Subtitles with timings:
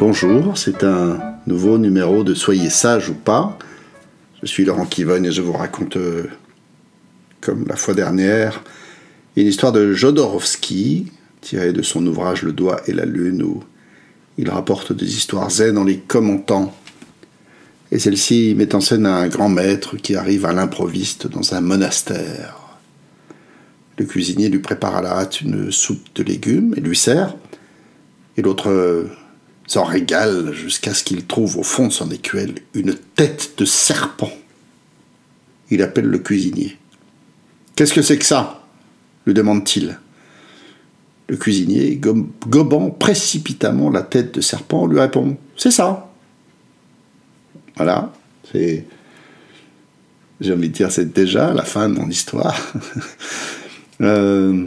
[0.00, 3.58] Bonjour, c'est un nouveau numéro de Soyez sage ou pas.
[4.40, 6.24] Je suis Laurent Kivogne et je vous raconte, euh,
[7.42, 8.64] comme la fois dernière,
[9.36, 11.12] une histoire de Jodorowsky,
[11.42, 13.62] tirée de son ouvrage Le doigt et la lune, où
[14.38, 16.74] il rapporte des histoires zen en les commentant.
[17.92, 22.56] Et celle-ci met en scène un grand maître qui arrive à l'improviste dans un monastère.
[23.98, 27.36] Le cuisinier lui prépare à la hâte une soupe de légumes et lui sert,
[28.38, 29.10] et l'autre
[29.70, 34.32] s'en régale jusqu'à ce qu'il trouve au fond de son écuelle une tête de serpent.
[35.70, 36.76] Il appelle le cuisinier.
[37.76, 38.66] Qu'est-ce que c'est que ça?
[39.26, 40.00] lui demande-t-il.
[41.28, 42.00] Le cuisinier,
[42.48, 46.10] gobant précipitamment la tête de serpent, lui répond C'est ça.
[47.76, 48.12] Voilà,
[48.50, 48.84] c'est.
[50.40, 52.58] J'ai envie de dire, c'est déjà la fin de mon histoire.
[54.00, 54.66] euh,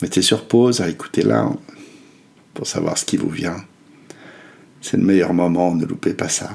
[0.00, 1.52] mettez sur pause, écoutez là
[2.54, 3.56] pour savoir ce qui vous vient
[4.84, 6.50] c'est le meilleur moment, ne loupez pas ça.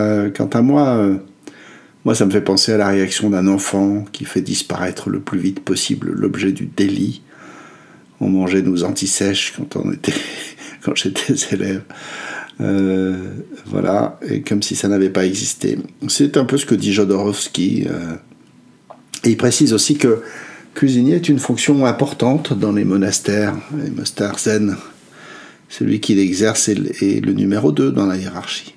[0.00, 1.14] Euh, quant à moi, euh,
[2.04, 5.38] moi ça me fait penser à la réaction d'un enfant qui fait disparaître le plus
[5.38, 7.22] vite possible l'objet du délit.
[8.20, 9.92] On mangeait nos antisèches quand on
[10.84, 11.82] quand j'étais élève.
[12.60, 13.16] Euh,
[13.66, 15.78] voilà, et comme si ça n'avait pas existé.
[16.08, 17.86] C'est un peu ce que dit Jodorowsky.
[19.24, 20.22] il précise aussi que
[20.74, 24.76] cuisinier est une fonction importante dans les monastères, les monastères zen
[25.76, 28.76] celui qui l'exerce est le numéro 2 dans la hiérarchie.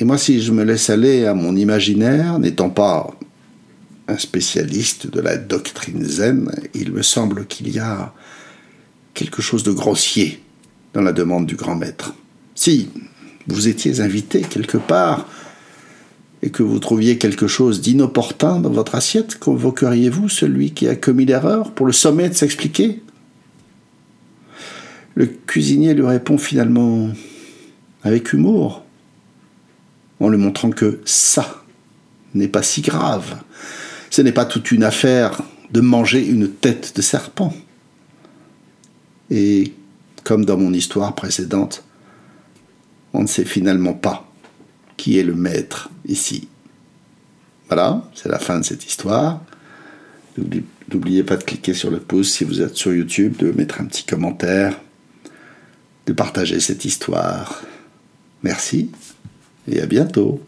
[0.00, 3.16] Et moi, si je me laisse aller à mon imaginaire, n'étant pas
[4.08, 8.12] un spécialiste de la doctrine zen, il me semble qu'il y a
[9.14, 10.42] quelque chose de grossier
[10.92, 12.14] dans la demande du grand maître.
[12.56, 12.88] Si
[13.46, 15.28] vous étiez invité quelque part
[16.42, 21.26] et que vous trouviez quelque chose d'inopportun dans votre assiette, convoqueriez-vous celui qui a commis
[21.26, 23.02] l'erreur pour le sommet de s'expliquer
[25.14, 27.08] le cuisinier lui répond finalement
[28.02, 28.84] avec humour,
[30.20, 31.64] en lui montrant que ça
[32.34, 33.42] n'est pas si grave.
[34.10, 37.54] Ce n'est pas toute une affaire de manger une tête de serpent.
[39.30, 39.72] Et
[40.24, 41.84] comme dans mon histoire précédente,
[43.12, 44.30] on ne sait finalement pas
[44.96, 46.48] qui est le maître ici.
[47.68, 49.40] Voilà, c'est la fin de cette histoire.
[50.92, 53.84] N'oubliez pas de cliquer sur le pouce si vous êtes sur YouTube, de mettre un
[53.84, 54.80] petit commentaire
[56.12, 57.62] partager cette histoire.
[58.42, 58.90] Merci
[59.70, 60.40] et à bientôt.